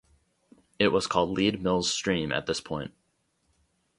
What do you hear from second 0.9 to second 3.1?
called Lead Mills Stream at this point.